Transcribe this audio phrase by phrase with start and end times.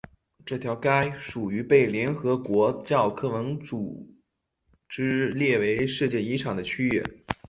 [0.43, 4.11] 这条街属于被联合国教科文组
[4.89, 7.03] 织列为世界遗产的区域。